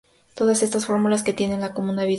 Todas 0.33 0.63
estas 0.63 0.87
fórmulas 0.87 1.21
que 1.21 1.31
tienen 1.31 1.61
en 1.61 1.73
común 1.73 1.95
la 1.95 2.01
vida 2.05 2.05
online 2.05 2.09